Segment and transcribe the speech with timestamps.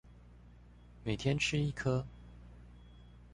[1.03, 2.03] 每天吃一顆